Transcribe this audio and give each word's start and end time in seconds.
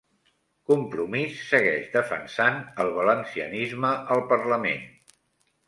Compromís 0.69 1.43
segueix 1.49 1.91
defensant 1.99 2.59
el 2.87 2.91
valencianisme 2.97 3.95
al 4.17 4.25
parlament 4.35 4.85